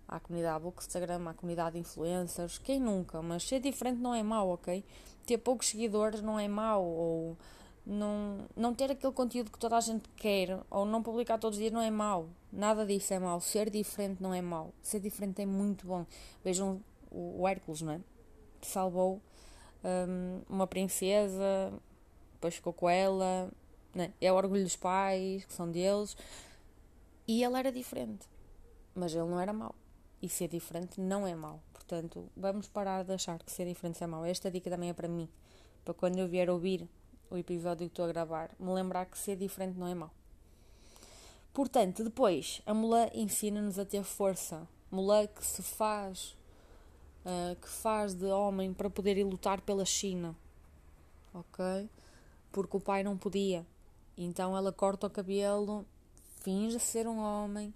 à 0.07 0.19
comunidade 0.19 0.63
Bookstagram, 0.63 1.27
à 1.27 1.33
comunidade 1.33 1.73
de 1.73 1.79
influencers, 1.79 2.57
quem 2.57 2.79
nunca, 2.79 3.21
mas 3.21 3.43
ser 3.43 3.59
diferente 3.59 3.99
não 3.99 4.13
é 4.13 4.23
mau, 4.23 4.49
ok? 4.49 4.83
Ter 5.25 5.37
poucos 5.37 5.69
seguidores 5.69 6.21
não 6.21 6.39
é 6.39 6.47
mau, 6.47 6.83
ou 6.83 7.37
não, 7.85 8.45
não 8.55 8.73
ter 8.73 8.91
aquele 8.91 9.13
conteúdo 9.13 9.51
que 9.51 9.59
toda 9.59 9.77
a 9.77 9.81
gente 9.81 10.07
quer, 10.15 10.59
ou 10.69 10.85
não 10.85 11.01
publicar 11.01 11.37
todos 11.37 11.57
os 11.57 11.61
dias 11.61 11.73
não 11.73 11.81
é 11.81 11.91
mau, 11.91 12.29
nada 12.51 12.85
disso 12.85 13.13
é 13.13 13.19
mau, 13.19 13.39
ser 13.39 13.69
diferente 13.69 14.21
não 14.21 14.33
é 14.33 14.41
mau, 14.41 14.73
ser 14.81 14.99
diferente 14.99 15.41
é 15.41 15.45
muito 15.45 15.87
bom. 15.87 16.05
Vejam 16.43 16.81
o, 17.11 17.47
Hércules, 17.47 17.81
não 17.81 17.93
é? 17.93 18.01
Que 18.59 18.67
salvou 18.67 19.21
um, 19.83 20.41
uma 20.49 20.67
princesa 20.67 21.71
depois 22.43 22.55
ficou 22.55 22.73
com 22.73 22.89
ela, 22.89 23.49
né? 23.95 24.11
é 24.19 24.29
o 24.29 24.35
orgulho 24.35 24.63
dos 24.63 24.75
pais, 24.75 25.45
que 25.45 25.53
são 25.53 25.71
deles, 25.71 26.17
e 27.25 27.41
ele 27.41 27.57
era 27.57 27.71
diferente, 27.71 28.27
mas 28.93 29.15
ele 29.15 29.29
não 29.29 29.39
era 29.39 29.53
mau, 29.53 29.73
e 30.23 30.29
ser 30.29 30.47
diferente 30.47 31.01
não 31.01 31.27
é 31.27 31.35
mau, 31.35 31.61
portanto, 31.73 32.31
vamos 32.35 32.69
parar 32.69 33.03
de 33.03 33.11
achar 33.11 33.37
que 33.43 33.51
ser 33.51 33.67
diferente 33.67 34.01
é 34.01 34.07
mau, 34.07 34.23
esta 34.23 34.49
dica 34.49 34.69
também 34.69 34.89
é 34.89 34.93
para 34.93 35.09
mim, 35.09 35.27
para 35.83 35.93
quando 35.93 36.17
eu 36.17 36.29
vier 36.29 36.49
ouvir 36.49 36.87
o 37.29 37.37
episódio 37.37 37.87
que 37.87 37.91
estou 37.91 38.05
a 38.05 38.07
gravar, 38.07 38.55
me 38.57 38.71
lembrar 38.71 39.05
que 39.05 39.17
ser 39.17 39.35
diferente 39.35 39.77
não 39.77 39.85
é 39.85 39.93
mau. 39.93 40.11
Portanto, 41.53 42.05
depois, 42.05 42.61
a 42.65 42.73
mulher 42.73 43.11
ensina-nos 43.13 43.77
a 43.77 43.83
ter 43.83 44.01
força, 44.03 44.65
mulher 44.89 45.27
que 45.27 45.45
se 45.45 45.61
faz, 45.61 46.37
uh, 47.25 47.55
que 47.61 47.67
faz 47.67 48.13
de 48.13 48.27
homem 48.27 48.73
para 48.73 48.89
poder 48.89 49.17
ir 49.17 49.25
lutar 49.25 49.59
pela 49.59 49.83
China, 49.83 50.33
ok? 51.33 51.89
Porque 52.49 52.77
o 52.77 52.79
pai 52.79 53.03
não 53.03 53.17
podia. 53.17 53.67
Então 54.17 54.55
ela 54.55 54.71
corta 54.71 55.07
o 55.07 55.09
cabelo, 55.09 55.85
finge 56.39 56.79
ser 56.79 57.07
um 57.07 57.19
homem 57.19 57.73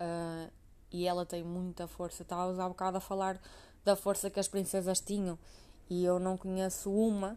uh, 0.00 0.50
e 0.94 1.08
ela 1.08 1.26
tem 1.26 1.42
muita 1.42 1.88
força. 1.88 2.22
Estava 2.22 2.64
há 2.64 2.68
bocado 2.68 2.98
a 2.98 3.00
falar 3.00 3.40
da 3.84 3.96
força 3.96 4.30
que 4.30 4.38
as 4.38 4.46
princesas 4.46 5.00
tinham 5.00 5.36
e 5.90 6.04
eu 6.04 6.20
não 6.20 6.36
conheço 6.36 6.88
uma. 6.92 7.36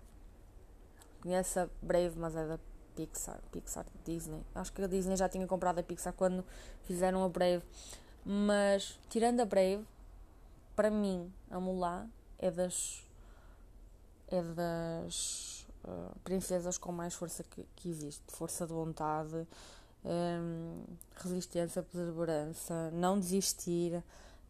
Conheço 1.21 1.61
a 1.61 1.69
Brave, 1.81 2.19
mas 2.19 2.35
é 2.35 2.45
da 2.45 2.59
Pixar. 2.95 3.39
Pixar, 3.51 3.87
Disney. 4.05 4.45
Acho 4.53 4.71
que 4.71 4.83
a 4.83 4.87
Disney 4.87 5.17
já 5.17 5.27
tinha 5.27 5.47
comprado 5.47 5.79
a 5.79 5.83
Pixar 5.83 6.13
quando 6.13 6.45
fizeram 6.83 7.23
a 7.23 7.29
Brave. 7.29 7.63
Mas, 8.23 8.99
tirando 9.09 9.39
a 9.39 9.45
Brave, 9.45 9.83
para 10.75 10.91
mim, 10.91 11.33
a 11.49 11.59
Mulan 11.59 12.07
é 12.37 12.51
das 12.51 13.03
é 14.27 14.41
das 14.43 15.65
uh, 15.83 16.19
princesas 16.23 16.77
com 16.77 16.91
mais 16.91 17.15
força 17.15 17.43
que, 17.43 17.65
que 17.75 17.89
existe. 17.89 18.23
Força 18.27 18.67
de 18.67 18.73
vontade, 18.73 19.47
um, 20.07 20.83
resistência, 21.15 21.83
perseverança, 21.83 22.91
não 22.91 23.19
desistir. 23.19 24.01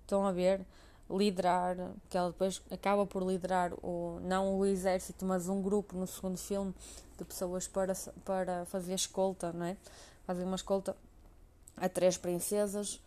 Estão 0.01 0.25
a 0.25 0.31
ver? 0.31 0.65
Liderar, 1.09 1.77
que 2.09 2.17
ela 2.17 2.31
depois 2.31 2.61
acaba 2.69 3.05
por 3.05 3.23
liderar 3.23 3.73
o, 3.81 4.19
não 4.21 4.57
o 4.57 4.65
exército, 4.65 5.25
mas 5.25 5.47
um 5.47 5.61
grupo 5.61 5.95
no 5.97 6.05
segundo 6.05 6.37
filme 6.37 6.73
de 7.17 7.23
pessoas 7.23 7.67
para, 7.67 7.93
para 8.25 8.65
fazer 8.65 8.93
escolta, 8.93 9.53
não 9.53 9.65
é? 9.65 9.77
Fazem 10.25 10.45
uma 10.45 10.57
escolta 10.57 10.95
a 11.77 11.87
três 11.87 12.17
princesas 12.17 12.99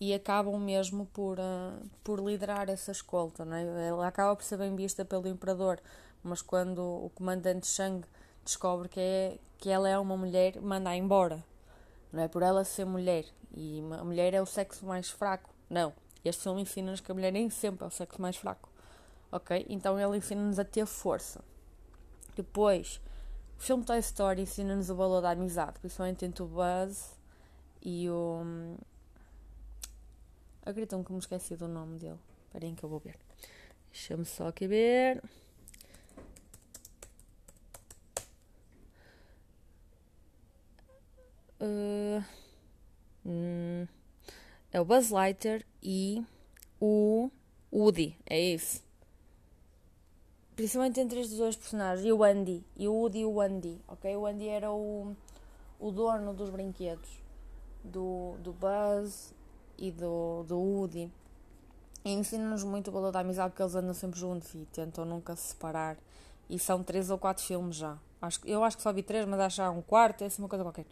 e 0.00 0.12
acabam 0.12 0.58
mesmo 0.58 1.06
por, 1.06 1.38
uh, 1.38 1.88
por 2.04 2.20
liderar 2.20 2.68
essa 2.68 2.92
escolta. 2.92 3.44
Não 3.44 3.56
é? 3.56 3.88
Ela 3.88 4.06
acaba 4.06 4.36
por 4.36 4.44
ser 4.44 4.58
bem 4.58 4.76
vista 4.76 5.04
pelo 5.04 5.26
imperador, 5.26 5.80
mas 6.22 6.42
quando 6.42 6.80
o 6.80 7.10
comandante 7.14 7.66
Shang 7.66 8.04
descobre 8.44 8.88
que, 8.88 9.00
é, 9.00 9.38
que 9.58 9.70
ela 9.70 9.88
é 9.88 9.98
uma 9.98 10.16
mulher, 10.16 10.60
manda-a 10.60 10.96
embora. 10.96 11.42
Não 12.12 12.22
é 12.22 12.28
por 12.28 12.42
ela 12.42 12.64
ser 12.64 12.84
mulher. 12.84 13.24
E 13.54 13.82
a 13.98 14.04
mulher 14.04 14.34
é 14.34 14.40
o 14.40 14.46
sexo 14.46 14.86
mais 14.86 15.10
fraco. 15.10 15.54
Não. 15.68 15.92
Este 16.24 16.42
filme 16.42 16.62
ensina-nos 16.62 17.00
que 17.00 17.10
a 17.10 17.14
mulher 17.14 17.32
nem 17.32 17.48
sempre 17.50 17.84
é 17.84 17.86
o 17.86 17.90
sexo 17.90 18.20
mais 18.20 18.36
fraco. 18.36 18.70
Ok? 19.30 19.66
Então 19.68 19.98
ele 19.98 20.16
ensina-nos 20.16 20.58
a 20.58 20.64
ter 20.64 20.86
força. 20.86 21.42
Depois, 22.34 23.00
o 23.58 23.62
filme 23.62 23.84
Toy 23.84 23.98
Story 23.98 24.42
ensina-nos 24.42 24.90
o 24.90 24.94
valor 24.94 25.20
da 25.20 25.30
amizade, 25.30 25.78
principalmente 25.80 26.24
entre 26.24 26.42
o 26.42 26.46
Buzz 26.46 27.18
e 27.82 28.08
o. 28.08 28.42
Acreditam 30.62 31.02
que 31.02 31.12
me 31.12 31.18
esqueci 31.18 31.56
do 31.56 31.66
nome 31.66 31.98
dele. 31.98 32.18
Esperem 32.46 32.74
que 32.74 32.84
eu 32.84 32.88
vou 32.88 32.98
ver. 32.98 33.16
Deixa-me 33.90 34.24
só 34.24 34.48
aqui 34.48 34.66
ver. 34.66 35.22
Uh, 41.60 42.22
é 44.72 44.80
o 44.80 44.84
Buzz 44.84 45.10
Lightyear 45.10 45.64
e 45.82 46.24
o 46.80 47.30
Woody, 47.72 48.16
é 48.26 48.38
isso. 48.38 48.82
Principalmente 50.54 51.00
entre 51.00 51.20
estes 51.20 51.38
dois 51.38 51.56
personagens, 51.56 52.06
e 52.06 52.12
o 52.12 52.22
Andy, 52.22 52.64
e 52.76 52.88
o 52.88 52.92
Woody 52.92 53.20
e 53.20 53.24
o 53.24 53.40
Andy, 53.40 53.80
ok? 53.88 54.16
O 54.16 54.26
Andy 54.26 54.48
era 54.48 54.70
o, 54.70 55.14
o 55.78 55.90
dono 55.90 56.32
dos 56.34 56.50
brinquedos 56.50 57.08
do, 57.82 58.36
do 58.38 58.52
Buzz 58.52 59.34
e 59.76 59.90
do, 59.90 60.44
do 60.44 60.58
Woody. 60.58 61.12
E 62.04 62.12
ensina-nos 62.12 62.64
muito 62.64 62.88
o 62.88 62.92
valor 62.92 63.12
da 63.12 63.20
amizade 63.20 63.50
porque 63.50 63.62
eles 63.62 63.74
andam 63.74 63.94
sempre 63.94 64.18
juntos 64.18 64.54
e 64.54 64.66
tentam 64.72 65.04
nunca 65.04 65.34
se 65.36 65.48
separar. 65.48 65.96
E 66.48 66.58
são 66.58 66.82
três 66.82 67.10
ou 67.10 67.18
quatro 67.18 67.44
filmes 67.44 67.76
já. 67.76 67.98
Acho, 68.20 68.40
eu 68.44 68.64
acho 68.64 68.76
que 68.76 68.82
só 68.82 68.92
vi 68.92 69.02
três, 69.02 69.26
mas 69.26 69.38
acho 69.40 69.56
que 69.56 69.62
há 69.62 69.70
um 69.70 69.82
quarto, 69.82 70.22
é 70.22 70.26
assim 70.26 70.42
uma 70.42 70.48
coisa 70.48 70.64
qualquer 70.64 70.86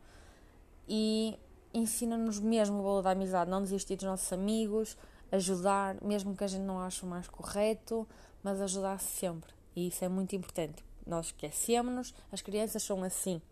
e 0.89 1.39
ensina-nos 1.73 2.39
mesmo 2.41 2.79
o 2.79 2.83
valor 2.83 3.03
da 3.03 3.11
amizade, 3.11 3.51
não 3.51 3.63
desistir 3.63 3.97
dos 3.97 4.05
nossos 4.05 4.33
amigos, 4.33 4.97
ajudar, 5.31 6.01
mesmo 6.03 6.37
que 6.37 6.45
a 6.45 6.47
gente 6.47 6.63
não 6.63 6.81
ache 6.81 7.05
o 7.05 7.09
mais 7.09 7.29
correto, 7.29 8.07
mas 8.43 8.61
ajudar 8.61 8.99
sempre. 9.01 9.53
E 9.75 9.89
isso 9.89 10.05
é 10.05 10.09
muito 10.09 10.35
importante. 10.35 10.85
Nós 11.07 11.27
esquecemos-nos, 11.27 12.15
as 12.33 12.41
crianças 12.43 12.83
são 12.83 13.03
assim. 13.03 13.43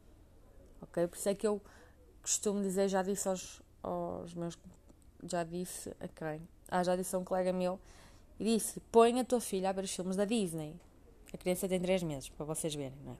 Ok? 0.80 1.06
Por 1.06 1.16
isso 1.16 1.28
é 1.28 1.34
que 1.34 1.46
eu 1.46 1.60
costumo 2.22 2.62
dizer, 2.62 2.88
já 2.88 3.02
disse 3.02 3.28
aos, 3.28 3.62
aos 3.82 4.34
meus. 4.34 4.58
Já 5.26 5.44
disse 5.44 5.90
a 6.00 6.08
quem? 6.08 6.46
Ah, 6.68 6.82
já 6.82 6.96
disse 6.96 7.14
a 7.14 7.18
um 7.18 7.24
colega 7.24 7.52
meu 7.52 7.78
e 8.38 8.44
disse: 8.44 8.80
põe 8.92 9.18
a 9.20 9.24
tua 9.24 9.40
filha 9.40 9.70
a 9.70 9.72
ver 9.72 9.84
os 9.84 9.94
filmes 9.94 10.16
da 10.16 10.24
Disney. 10.24 10.74
A 11.32 11.36
criança 11.36 11.68
tem 11.68 11.80
3 11.80 12.02
meses, 12.02 12.28
para 12.28 12.44
vocês 12.46 12.74
verem, 12.74 12.98
não 13.04 13.12
é? 13.12 13.16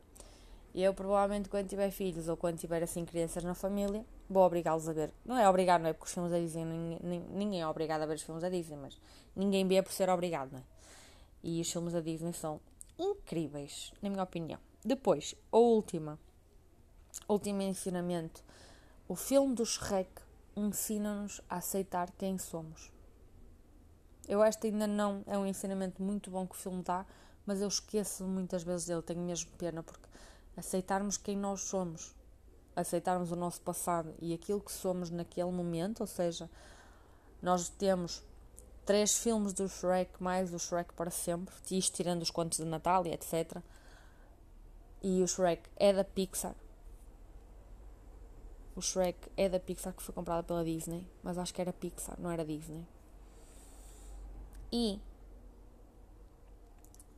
E 0.74 0.82
eu 0.82 0.92
provavelmente 0.92 1.48
quando 1.48 1.68
tiver 1.68 1.90
filhos 1.92 2.28
ou 2.28 2.36
quando 2.36 2.58
tiver 2.58 2.82
assim 2.82 3.04
crianças 3.04 3.44
na 3.44 3.54
família, 3.54 4.04
vou 4.28 4.42
obrigá-los 4.42 4.88
a 4.88 4.92
ver. 4.92 5.12
Não 5.24 5.38
é 5.38 5.48
obrigado, 5.48 5.82
não 5.82 5.90
é 5.90 5.92
porque 5.92 6.06
os 6.06 6.12
filmes 6.12 6.32
da 6.32 6.38
Disney, 6.38 6.64
ninguém, 6.64 7.20
ninguém 7.30 7.62
é 7.62 7.66
obrigado 7.68 8.02
a 8.02 8.06
ver 8.06 8.16
os 8.16 8.22
filmes 8.22 8.42
da 8.42 8.48
Disney, 8.48 8.76
mas 8.76 9.00
ninguém 9.36 9.66
vê 9.68 9.80
por 9.80 9.92
ser 9.92 10.10
obrigado, 10.10 10.50
não 10.50 10.58
é? 10.58 10.62
E 11.44 11.60
os 11.60 11.70
filmes 11.70 11.92
da 11.92 12.00
Disney 12.00 12.32
são 12.32 12.60
incríveis, 12.98 13.92
na 14.02 14.10
minha 14.10 14.22
opinião. 14.22 14.58
Depois, 14.84 15.36
a 15.52 15.56
última, 15.56 16.18
último 17.28 17.62
ensinamento. 17.62 18.42
O 19.06 19.14
filme 19.14 19.54
do 19.54 19.64
Shrek 19.64 20.10
ensina-nos 20.56 21.40
a 21.48 21.56
aceitar 21.56 22.10
quem 22.18 22.36
somos. 22.36 22.90
Eu 24.26 24.40
que 24.60 24.66
ainda 24.66 24.86
não 24.86 25.22
é 25.26 25.36
um 25.38 25.46
ensinamento 25.46 26.02
muito 26.02 26.30
bom 26.30 26.46
que 26.46 26.54
o 26.54 26.58
filme 26.58 26.82
dá, 26.82 27.06
mas 27.46 27.60
eu 27.60 27.68
esqueço 27.68 28.24
muitas 28.24 28.62
vezes 28.62 28.86
dele, 28.86 29.02
tenho 29.02 29.20
mesmo 29.20 29.50
pena, 29.58 29.82
porque 29.82 30.08
aceitarmos 30.56 31.16
quem 31.16 31.36
nós 31.36 31.62
somos, 31.62 32.14
aceitarmos 32.74 33.30
o 33.32 33.36
nosso 33.36 33.60
passado 33.60 34.14
e 34.20 34.32
aquilo 34.32 34.60
que 34.60 34.72
somos 34.72 35.10
naquele 35.10 35.50
momento, 35.50 36.00
ou 36.00 36.06
seja, 36.06 36.50
nós 37.42 37.68
temos 37.68 38.22
três 38.84 39.16
filmes 39.16 39.52
do 39.52 39.68
Shrek 39.68 40.22
mais 40.22 40.52
o 40.52 40.58
Shrek 40.58 40.92
para 40.94 41.10
sempre, 41.10 41.54
isto 41.70 41.94
tirando 41.94 42.22
os 42.22 42.30
contos 42.30 42.58
de 42.58 42.64
Natal 42.64 43.06
e 43.06 43.12
etc. 43.12 43.58
E 45.02 45.22
o 45.22 45.28
Shrek 45.28 45.62
é 45.76 45.92
da 45.92 46.04
Pixar. 46.04 46.54
O 48.76 48.82
Shrek 48.82 49.18
é 49.36 49.48
da 49.48 49.60
Pixar 49.60 49.92
que 49.92 50.02
foi 50.02 50.14
comprada 50.14 50.42
pela 50.42 50.64
Disney, 50.64 51.06
mas 51.22 51.38
acho 51.38 51.54
que 51.54 51.60
era 51.60 51.72
Pixar, 51.72 52.16
não 52.18 52.30
era 52.30 52.44
Disney. 52.44 52.86
E 54.72 55.00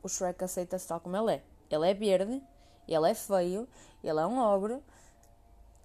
o 0.03 0.09
Shrek 0.09 0.43
aceita-se 0.43 0.87
tal 0.87 0.99
como 0.99 1.17
ele 1.17 1.35
é. 1.35 1.43
Ele 1.69 1.89
é 1.89 1.93
verde, 1.93 2.41
ele 2.87 3.09
é 3.09 3.13
feio, 3.13 3.67
ele 4.03 4.19
é 4.19 4.25
um 4.25 4.39
ogro 4.39 4.83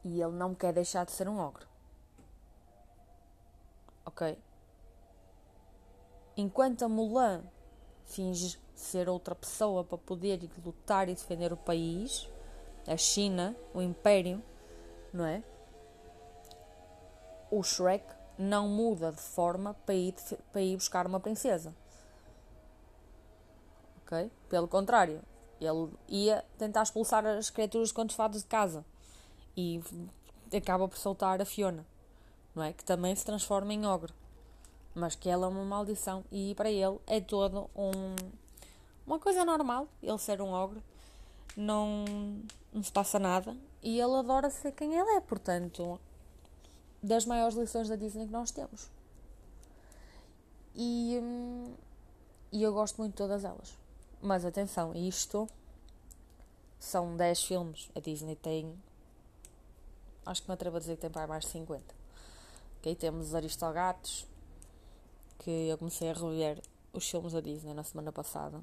e 0.04 0.20
ele 0.20 0.32
não 0.32 0.54
quer 0.54 0.72
deixar 0.72 1.04
de 1.04 1.12
ser 1.12 1.28
um 1.28 1.38
ogro. 1.38 1.66
Ok? 4.04 4.38
Enquanto 6.36 6.84
a 6.84 6.88
Mulan 6.88 7.42
finge 8.04 8.58
ser 8.74 9.08
outra 9.08 9.34
pessoa 9.34 9.84
para 9.84 9.98
poder 9.98 10.48
lutar 10.64 11.08
e 11.08 11.14
defender 11.14 11.52
o 11.52 11.56
país, 11.56 12.28
a 12.86 12.96
China, 12.96 13.54
o 13.72 13.80
Império, 13.80 14.42
não 15.12 15.24
é? 15.24 15.42
O 17.50 17.62
Shrek 17.62 18.04
não 18.38 18.66
muda 18.66 19.12
de 19.12 19.20
forma 19.20 19.74
para 19.86 19.94
ir, 19.94 20.14
para 20.50 20.62
ir 20.62 20.76
buscar 20.76 21.06
uma 21.06 21.20
princesa. 21.20 21.74
Ok? 24.02 24.30
Pelo 24.48 24.66
contrário, 24.66 25.22
ele 25.64 25.90
ia 26.08 26.44
tentar 26.58 26.82
expulsar 26.82 27.24
as 27.26 27.50
criaturas 27.50 27.88
de 27.88 27.94
contos 27.94 28.16
fados 28.16 28.40
de 28.40 28.46
casa 28.46 28.84
e 29.56 29.80
acaba 30.54 30.88
por 30.88 30.98
soltar 30.98 31.40
a 31.40 31.44
Fiona, 31.44 31.86
não 32.54 32.62
é? 32.62 32.72
Que 32.72 32.84
também 32.84 33.14
se 33.14 33.24
transforma 33.24 33.72
em 33.72 33.86
ogro, 33.86 34.12
mas 34.94 35.14
que 35.14 35.28
ela 35.28 35.46
é 35.46 35.48
uma 35.48 35.64
maldição 35.64 36.24
e 36.30 36.54
para 36.54 36.70
ele 36.70 36.98
é 37.06 37.20
todo 37.20 37.70
um, 37.76 38.16
uma 39.06 39.18
coisa 39.18 39.44
normal 39.44 39.88
ele 40.02 40.18
ser 40.18 40.40
um 40.40 40.52
ogro, 40.52 40.82
não, 41.56 42.04
não 42.72 42.82
se 42.82 42.92
passa 42.92 43.18
nada 43.18 43.56
e 43.82 44.00
ele 44.00 44.14
adora 44.16 44.50
ser 44.50 44.72
quem 44.72 44.94
ele 44.94 45.10
é, 45.16 45.20
portanto, 45.20 45.98
das 47.02 47.26
maiores 47.26 47.56
lições 47.56 47.88
da 47.88 47.96
Disney 47.96 48.26
que 48.26 48.32
nós 48.32 48.50
temos. 48.50 48.88
E, 50.74 51.18
hum, 51.20 51.74
e 52.50 52.62
eu 52.62 52.72
gosto 52.72 52.96
muito 52.98 53.12
de 53.12 53.18
todas 53.18 53.44
elas. 53.44 53.81
Mas 54.24 54.44
atenção, 54.44 54.94
isto 54.94 55.48
são 56.78 57.16
10 57.16 57.42
filmes, 57.42 57.90
a 57.92 57.98
Disney 57.98 58.36
tem. 58.36 58.72
Acho 60.24 60.42
que 60.42 60.48
me 60.48 60.54
atrevo 60.54 60.76
a 60.76 60.78
dizer 60.78 60.94
que 60.94 61.00
tem 61.00 61.10
para 61.10 61.26
mais 61.26 61.44
de 61.44 61.50
50. 61.50 61.82
Ok, 62.78 62.94
temos 62.94 63.26
os 63.26 63.34
Aristogatos, 63.34 64.28
que 65.40 65.50
eu 65.50 65.76
comecei 65.76 66.08
a 66.08 66.12
rever 66.12 66.62
os 66.92 67.10
filmes 67.10 67.32
da 67.32 67.40
Disney 67.40 67.74
na 67.74 67.82
semana 67.82 68.12
passada. 68.12 68.62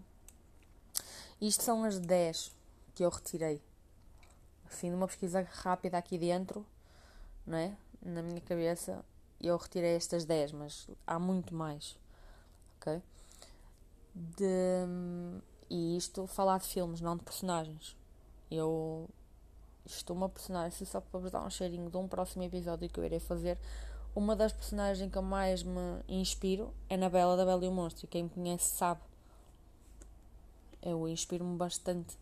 Isto 1.42 1.64
são 1.64 1.84
as 1.84 2.00
10 2.00 2.56
que 2.96 3.04
eu 3.04 3.10
retirei. 3.10 3.62
Assim, 4.66 4.90
numa 4.90 5.08
pesquisa 5.08 5.42
rápida 5.42 5.98
aqui 5.98 6.18
dentro, 6.18 6.66
não 7.46 7.58
é? 7.58 7.76
Na 8.02 8.22
minha 8.22 8.40
cabeça, 8.40 9.04
eu 9.42 9.58
retirei 9.58 9.98
estas 9.98 10.24
10, 10.24 10.54
mas 10.54 10.88
há 11.06 11.20
muito 11.20 11.54
mais. 11.54 11.98
Ok? 12.78 13.02
De, 14.20 14.86
e 15.70 15.96
isto, 15.96 16.28
falar 16.28 16.60
de 16.60 16.68
filmes, 16.68 17.00
não 17.00 17.16
de 17.16 17.24
personagens. 17.24 17.96
Eu. 18.52 19.10
Isto, 19.86 20.14
uma 20.14 20.28
personagem, 20.28 20.86
só 20.86 21.00
para 21.00 21.20
vos 21.20 21.32
dar 21.32 21.44
um 21.44 21.50
cheirinho 21.50 21.90
de 21.90 21.98
um 21.98 22.08
próximo 22.08 22.44
episódio 22.44 22.90
que 22.90 23.00
eu 23.00 23.06
irei 23.06 23.20
fazer. 23.20 23.58
Uma 24.14 24.36
das 24.36 24.52
personagens 24.52 25.10
que 25.10 25.18
eu 25.18 25.22
mais 25.22 25.64
me 25.64 26.04
inspiro 26.08 26.74
é 26.90 26.98
na 26.98 27.10
Bela 27.10 27.38
da 27.38 27.46
Bela 27.46 27.64
e 27.64 27.68
o 27.68 27.72
Monstro. 27.72 28.08
Quem 28.08 28.24
me 28.24 28.30
conhece 28.30 28.76
sabe. 28.76 29.02
Eu 30.82 31.08
inspiro-me 31.08 31.56
bastante 31.56 32.18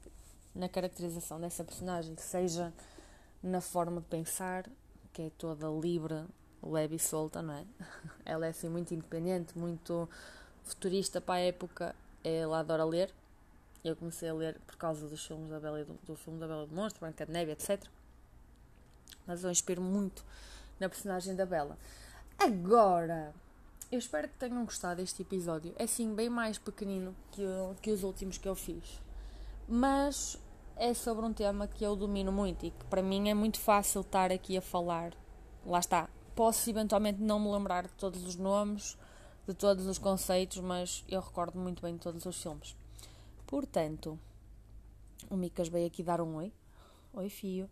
na 0.53 0.69
caracterização 0.69 1.39
dessa 1.39 1.63
personagem, 1.63 2.15
seja 2.17 2.73
na 3.41 3.61
forma 3.61 4.01
de 4.01 4.07
pensar, 4.07 4.69
que 5.13 5.23
é 5.23 5.29
toda 5.31 5.67
livre, 5.67 6.25
leve 6.61 6.95
e 6.95 6.99
solta, 6.99 7.41
não 7.41 7.53
é? 7.53 7.65
Ela 8.25 8.45
é 8.45 8.49
assim 8.49 8.69
muito 8.69 8.93
independente, 8.93 9.57
muito 9.57 10.09
futurista 10.67 11.19
para 11.21 11.35
a 11.35 11.39
época. 11.39 11.95
Ela 12.23 12.59
adora 12.59 12.83
ler. 12.83 13.13
Eu 13.83 13.95
comecei 13.95 14.29
a 14.29 14.33
ler 14.33 14.59
por 14.65 14.75
causa 14.75 15.07
dos 15.07 15.25
filmes 15.25 15.49
da 15.49 15.59
Bela 15.59 15.83
do, 15.83 15.93
do 16.05 16.15
filme 16.15 16.39
da 16.39 16.47
Bela 16.47 16.67
do 16.67 16.75
Monstro, 16.75 16.99
Branca 17.01 17.25
de 17.25 17.31
Neve, 17.31 17.51
etc. 17.51 17.83
Mas 19.25 19.43
eu 19.43 19.51
inspiro 19.51 19.81
muito 19.81 20.23
na 20.79 20.89
personagem 20.89 21.35
da 21.35 21.45
Bela. 21.45 21.77
Agora, 22.37 23.33
eu 23.91 23.99
espero 23.99 24.27
que 24.27 24.35
tenham 24.35 24.63
gostado 24.65 25.01
deste 25.01 25.21
episódio. 25.21 25.73
É 25.77 25.83
assim, 25.85 26.13
bem 26.13 26.29
mais 26.29 26.57
pequenino 26.57 27.15
que, 27.31 27.43
que 27.81 27.91
os 27.91 28.03
últimos 28.03 28.37
que 28.37 28.47
eu 28.47 28.55
fiz. 28.55 29.01
Mas 29.67 30.37
é 30.75 30.93
sobre 30.93 31.25
um 31.25 31.33
tema 31.33 31.67
que 31.67 31.83
eu 31.83 31.95
domino 31.95 32.31
muito 32.31 32.65
e 32.65 32.71
que 32.71 32.85
para 32.85 33.01
mim 33.01 33.29
é 33.29 33.33
muito 33.33 33.59
fácil 33.59 34.01
estar 34.01 34.31
aqui 34.31 34.57
a 34.57 34.61
falar. 34.61 35.13
Lá 35.65 35.79
está. 35.79 36.09
Posso 36.35 36.69
eventualmente 36.69 37.21
não 37.21 37.39
me 37.39 37.51
lembrar 37.51 37.83
de 37.87 37.93
todos 37.93 38.23
os 38.23 38.35
nomes, 38.35 38.97
de 39.47 39.53
todos 39.53 39.85
os 39.87 39.97
conceitos, 39.97 40.59
mas 40.59 41.03
eu 41.07 41.21
recordo 41.21 41.57
muito 41.57 41.81
bem 41.81 41.97
todos 41.97 42.25
os 42.25 42.41
filmes. 42.41 42.75
Portanto, 43.45 44.19
o 45.29 45.35
Micas 45.35 45.69
veio 45.69 45.87
aqui 45.87 46.03
dar 46.03 46.21
um 46.21 46.35
oi. 46.35 46.51
Oi, 47.13 47.29
fio. 47.29 47.69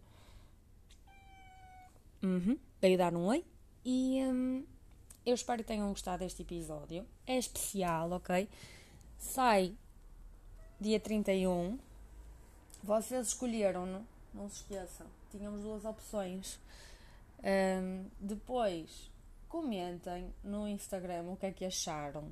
Uhum. 2.23 2.57
Veio 2.81 2.97
dar 2.97 3.13
um 3.13 3.25
oi. 3.25 3.45
E 3.83 4.21
hum, 4.23 4.65
eu 5.25 5.35
espero 5.35 5.61
que 5.61 5.67
tenham 5.67 5.89
gostado 5.89 6.19
deste 6.19 6.41
episódio. 6.41 7.05
É 7.27 7.37
especial, 7.37 8.11
ok? 8.11 8.49
Sai 9.17 9.75
dia 10.79 10.99
31 10.99 11.77
vocês 12.85 13.29
escolheram-no, 13.29 14.05
não 14.31 14.47
se 14.47 14.57
esqueçam. 14.57 15.07
Tínhamos 15.31 15.61
duas 15.61 15.83
opções. 15.85 16.59
Um, 17.43 18.05
depois, 18.19 19.09
comentem 19.47 20.33
no 20.43 20.67
Instagram 20.67 21.23
o 21.23 21.37
que 21.37 21.45
é 21.45 21.51
que 21.51 21.65
acharam. 21.65 22.31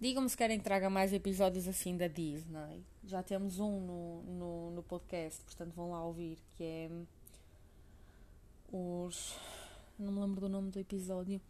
Digam-me 0.00 0.28
se 0.28 0.36
querem 0.36 0.58
que 0.58 0.64
traga 0.64 0.90
mais 0.90 1.12
episódios 1.12 1.66
assim 1.66 1.96
da 1.96 2.06
Disney. 2.06 2.84
Já 3.04 3.22
temos 3.22 3.58
um 3.58 3.80
no, 3.80 4.22
no, 4.22 4.70
no 4.72 4.82
podcast, 4.82 5.42
portanto 5.44 5.72
vão 5.74 5.90
lá 5.90 6.04
ouvir, 6.04 6.38
que 6.56 6.64
é 6.64 6.90
os. 8.70 9.36
Não 9.98 10.12
me 10.12 10.20
lembro 10.20 10.40
do 10.40 10.48
nome 10.48 10.70
do 10.70 10.78
episódio, 10.78 11.40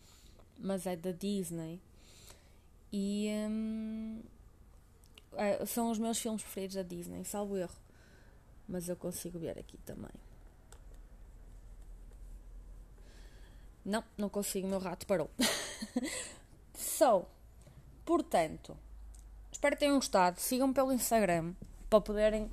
mas 0.58 0.86
é 0.86 0.96
da 0.96 1.12
Disney. 1.12 1.80
E 2.92 3.28
um, 3.48 4.22
é, 5.34 5.64
são 5.64 5.90
os 5.90 5.98
meus 5.98 6.18
filmes 6.18 6.42
preferidos 6.42 6.76
da 6.76 6.82
Disney, 6.82 7.24
salvo 7.24 7.56
erro. 7.56 7.76
Mas 8.68 8.88
eu 8.88 8.96
consigo 8.96 9.38
ver 9.38 9.58
aqui 9.58 9.78
também. 9.78 10.12
Não, 13.84 14.04
não 14.16 14.28
consigo, 14.28 14.68
meu 14.68 14.78
rato 14.78 15.06
parou. 15.06 15.30
so, 16.74 17.24
portanto, 18.04 18.76
espero 19.50 19.76
que 19.76 19.80
tenham 19.80 19.96
gostado. 19.96 20.40
Sigam 20.40 20.72
pelo 20.72 20.92
Instagram 20.92 21.54
para 21.90 22.00
poderem 22.00 22.50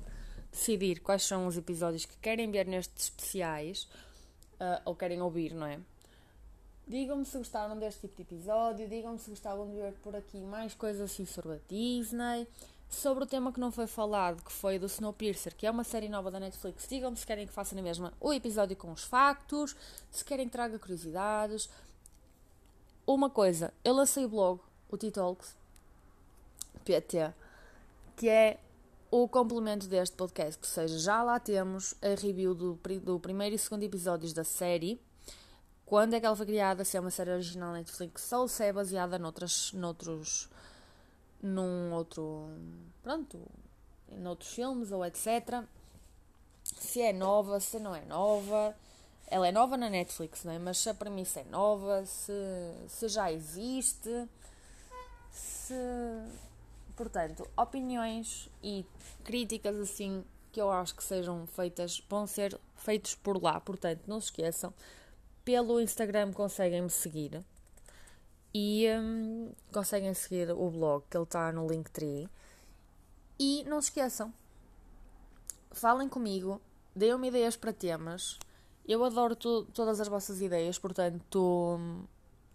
decidir 0.50 1.00
quais 1.00 1.22
são 1.22 1.46
os 1.46 1.56
episódios 1.56 2.04
que 2.04 2.16
querem 2.18 2.50
ver 2.50 2.66
nestes 2.66 3.04
especiais 3.04 3.84
uh, 4.54 4.82
ou 4.84 4.94
querem 4.94 5.22
ouvir, 5.22 5.54
não 5.54 5.66
é? 5.66 5.78
Digam-me 6.86 7.24
se 7.24 7.38
gostaram 7.38 7.78
deste 7.78 8.00
tipo 8.00 8.16
de 8.16 8.22
episódio, 8.22 8.88
digam-me 8.88 9.18
se 9.18 9.30
gostavam 9.30 9.68
de 9.70 9.76
ver 9.76 9.92
por 10.02 10.16
aqui 10.16 10.38
mais 10.38 10.74
coisas 10.74 11.10
assim 11.10 11.24
sobre 11.24 11.52
a 11.52 11.58
Disney, 11.68 12.48
sobre 12.90 13.24
o 13.24 13.26
tema 13.26 13.52
que 13.52 13.60
não 13.60 13.70
foi 13.70 13.86
falado, 13.86 14.42
que 14.42 14.52
foi 14.52 14.78
do 14.78 14.86
Snowpiercer, 14.86 15.54
que 15.56 15.66
é 15.66 15.70
uma 15.70 15.84
série 15.84 16.08
nova 16.08 16.30
da 16.30 16.40
Netflix. 16.40 16.86
Digam-me 16.88 17.16
se 17.16 17.24
querem 17.24 17.46
que 17.46 17.52
faça 17.52 17.74
na 17.74 17.80
mesma 17.80 18.12
o 18.20 18.32
episódio 18.32 18.76
com 18.76 18.92
os 18.92 19.04
factos, 19.04 19.76
se 20.10 20.24
querem 20.24 20.46
que 20.46 20.52
traga 20.52 20.78
curiosidades. 20.78 21.70
Uma 23.06 23.30
coisa, 23.30 23.72
eu 23.84 23.94
lancei 23.94 24.24
o 24.24 24.28
blog, 24.28 24.60
o 24.90 24.98
T-Talks, 24.98 25.56
PT, 26.84 27.32
que 28.16 28.28
é 28.28 28.58
o 29.10 29.28
complemento 29.28 29.86
deste 29.86 30.16
podcast, 30.16 30.60
que 30.60 30.66
seja, 30.66 30.98
já 30.98 31.22
lá 31.22 31.40
temos 31.40 31.94
a 32.02 32.20
review 32.20 32.54
do, 32.54 32.78
do 33.02 33.18
primeiro 33.20 33.54
e 33.54 33.58
segundo 33.58 33.82
episódios 33.84 34.32
da 34.32 34.44
série 34.44 35.00
quando 35.90 36.14
é 36.14 36.20
que 36.20 36.26
ela 36.26 36.36
foi 36.36 36.46
criada, 36.46 36.84
se 36.84 36.96
é 36.96 37.00
uma 37.00 37.10
série 37.10 37.32
original 37.32 37.72
Netflix 37.72 38.30
ou 38.30 38.46
se 38.46 38.62
é 38.62 38.72
baseada 38.72 39.18
noutras, 39.18 39.72
noutros, 39.72 40.48
num 41.42 41.92
outro, 41.92 42.48
pronto, 43.02 43.40
noutros 44.18 44.52
filmes 44.52 44.92
ou 44.92 45.04
etc. 45.04 45.64
Se 46.62 47.00
é 47.00 47.12
nova, 47.12 47.60
se 47.60 47.78
não 47.78 47.94
é 47.94 48.04
nova. 48.04 48.74
Ela 49.26 49.48
é 49.48 49.52
nova 49.52 49.76
na 49.76 49.88
Netflix, 49.88 50.44
não 50.44 50.52
é? 50.52 50.58
Mas 50.58 50.78
se 50.78 50.88
a 50.88 50.94
premissa 50.94 51.40
é 51.40 51.44
nova, 51.44 52.04
se, 52.04 52.32
se 52.88 53.08
já 53.08 53.30
existe, 53.30 54.28
se... 55.30 55.74
Portanto, 56.96 57.48
opiniões 57.56 58.48
e 58.62 58.84
críticas 59.24 59.76
assim 59.76 60.24
que 60.52 60.60
eu 60.60 60.70
acho 60.70 60.96
que 60.96 61.04
sejam 61.04 61.46
feitas 61.46 62.02
vão 62.08 62.26
ser 62.26 62.58
feitos 62.74 63.14
por 63.14 63.40
lá. 63.40 63.60
Portanto, 63.60 64.02
não 64.06 64.20
se 64.20 64.26
esqueçam 64.26 64.74
pelo 65.44 65.80
Instagram 65.80 66.32
conseguem 66.32 66.82
me 66.82 66.90
seguir 66.90 67.42
e 68.52 68.86
um, 68.98 69.52
conseguem 69.72 70.12
seguir 70.14 70.50
o 70.50 70.70
blog 70.70 71.04
que 71.08 71.16
ele 71.16 71.24
está 71.24 71.52
no 71.52 71.66
Linktree. 71.66 72.28
E 73.38 73.64
não 73.64 73.80
se 73.80 73.88
esqueçam, 73.88 74.32
falem 75.70 76.08
comigo, 76.08 76.60
deem-me 76.94 77.28
ideias 77.28 77.56
para 77.56 77.72
temas. 77.72 78.38
Eu 78.86 79.04
adoro 79.04 79.36
todas 79.36 80.00
as 80.00 80.08
vossas 80.08 80.40
ideias, 80.40 80.78
portanto, 80.78 81.78
hum, 81.78 82.04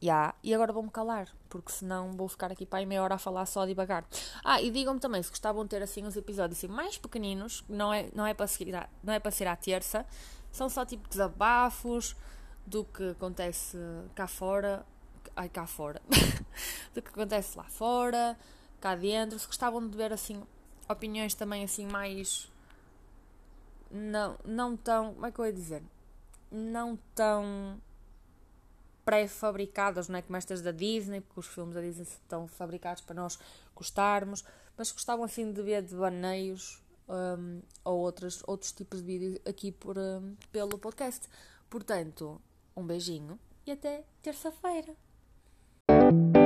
yeah. 0.04 0.36
e 0.44 0.54
agora 0.54 0.74
vou-me 0.74 0.90
calar, 0.92 1.34
porque 1.50 1.72
senão 1.72 2.12
vou 2.12 2.28
ficar 2.28 2.52
aqui 2.52 2.66
para 2.66 2.80
aí 2.80 2.86
meia 2.86 3.02
hora 3.02 3.16
a 3.16 3.18
falar 3.18 3.46
só 3.46 3.66
devagar. 3.66 4.06
Ah, 4.44 4.62
e 4.62 4.70
digam-me 4.70 5.00
também 5.00 5.24
se 5.24 5.30
gostavam 5.30 5.64
de 5.64 5.70
ter 5.70 5.82
assim 5.82 6.06
uns 6.06 6.16
episódios 6.16 6.60
assim, 6.60 6.68
mais 6.68 6.98
pequeninos, 6.98 7.64
não 7.70 7.94
é, 7.94 8.10
não, 8.14 8.26
é 8.26 8.34
para 8.34 8.48
seguir 8.48 8.74
não 9.04 9.14
é 9.14 9.20
para 9.20 9.32
ser 9.32 9.48
à 9.48 9.56
terça, 9.56 10.06
são 10.52 10.70
só 10.70 10.86
tipo 10.86 11.08
desabafos 11.08 12.16
do 12.66 12.84
que 12.84 13.10
acontece 13.10 13.78
cá 14.14 14.28
fora, 14.28 14.86
ai 15.36 15.50
cá 15.50 15.68
fora, 15.68 16.02
do 16.94 17.02
que 17.02 17.10
acontece 17.10 17.58
lá 17.58 17.66
fora, 17.66 18.38
cá 18.80 18.96
dentro. 18.96 19.38
Se 19.38 19.48
gostavam 19.48 19.88
de 19.88 19.96
ver 19.98 20.14
assim 20.14 20.44
opiniões 20.88 21.34
também 21.34 21.64
assim 21.64 21.88
mais 21.88 22.50
não, 23.92 24.38
não 24.44 24.76
tão, 24.76 25.14
como 25.14 25.26
é 25.26 25.32
que 25.32 25.40
eu 25.40 25.46
ia 25.46 25.54
dizer? 25.54 25.84
Não 26.52 26.98
tão 27.14 27.82
pré-fabricadas, 29.04 30.08
não 30.08 30.18
é 30.18 30.22
como 30.22 30.36
estas 30.36 30.62
da 30.62 30.72
Disney, 30.72 31.22
porque 31.22 31.40
os 31.40 31.48
filmes 31.48 31.76
da 31.76 31.82
Disney 31.82 32.04
estão 32.04 32.48
fabricados 32.48 33.04
para 33.04 33.16
nós 33.16 33.38
gostarmos, 33.76 34.44
mas 34.76 34.92
gostavam 34.92 35.24
assim 35.24 35.52
de 35.52 35.62
ver 35.62 35.84
de 35.84 35.96
baneios 35.96 36.82
um, 37.08 37.62
ou 37.84 38.00
outros, 38.00 38.44
outros 38.48 38.72
tipos 38.72 39.00
de 39.00 39.06
vídeos 39.06 39.40
aqui 39.46 39.72
por, 39.72 39.98
um, 39.98 40.36
pelo 40.52 40.78
podcast. 40.80 41.28
Portanto, 41.70 42.42
um 42.76 42.86
beijinho 42.86 43.40
e 43.66 43.72
até 43.72 44.04
terça-feira! 44.22 45.05
Thank 46.16 46.38
you. 46.38 46.45